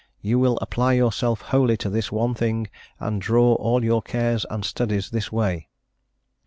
you 0.19 0.39
will 0.39 0.57
apply 0.63 0.93
yourself 0.93 1.41
wholly 1.41 1.77
to 1.77 1.87
this 1.87 2.11
one 2.11 2.33
thing, 2.33 2.65
and 2.99 3.21
draw 3.21 3.53
all 3.53 3.83
your 3.83 4.01
cares 4.01 4.47
and 4.49 4.65
studies 4.65 5.11
this 5.11 5.31
way." 5.31 5.69